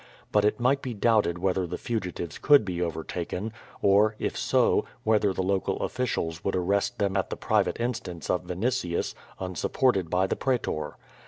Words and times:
But 0.31 0.45
it 0.45 0.59
might 0.59 0.81
be 0.81 0.95
doubted 0.95 1.37
whether 1.37 1.67
the 1.67 1.77
fugitives 1.77 2.39
could 2.39 2.65
be 2.65 2.81
overtaken, 2.81 3.53
or, 3.83 4.15
if 4.17 4.35
so, 4.35 4.83
whether 5.03 5.31
the 5.31 5.43
local 5.43 5.77
officials 5.83 6.43
would 6.43 6.55
arrest 6.55 6.97
them 6.97 7.15
at 7.15 7.29
the 7.29 7.37
private 7.37 7.79
instance 7.79 8.27
of 8.27 8.45
Vinitius, 8.47 9.13
unsupported 9.39 10.09
by 10.09 10.25
the 10.25 10.35
Pretor. 10.35 10.97